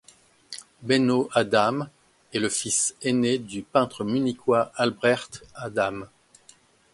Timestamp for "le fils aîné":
2.39-3.37